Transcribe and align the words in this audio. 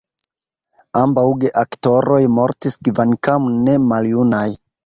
Ambaŭ 1.01 1.25
geaktoroj 1.43 2.19
mortis 2.39 2.81
kvankam 2.89 3.49
ne 3.69 3.81
maljunaj. 3.93 4.47